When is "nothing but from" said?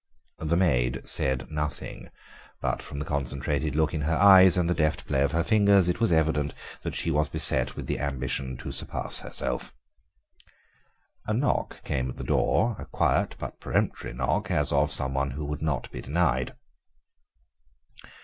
1.51-2.97